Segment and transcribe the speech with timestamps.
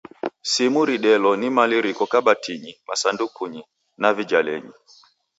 [0.41, 3.61] Simu ridelo ni mali riko kabatinyi, masandukunyi,
[4.01, 4.73] na vijalenyi.